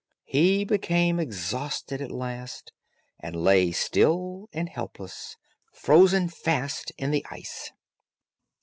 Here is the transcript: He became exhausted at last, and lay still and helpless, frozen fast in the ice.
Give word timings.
He 0.25 0.63
became 0.65 1.19
exhausted 1.19 2.01
at 2.01 2.09
last, 2.09 2.71
and 3.19 3.35
lay 3.35 3.71
still 3.71 4.49
and 4.51 4.67
helpless, 4.67 5.35
frozen 5.75 6.27
fast 6.27 6.91
in 6.97 7.11
the 7.11 7.23
ice. 7.29 7.71